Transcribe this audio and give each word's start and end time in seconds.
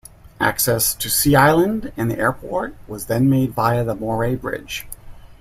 Access 0.39 0.95
to 0.95 1.11
Sea 1.11 1.35
Island 1.35 1.91
and 1.95 2.09
the 2.09 2.17
airport 2.17 2.73
was 2.87 3.05
then 3.05 3.29
made 3.29 3.53
via 3.53 3.83
the 3.83 3.93
Moray 3.93 4.33
Bridge. 4.33 4.87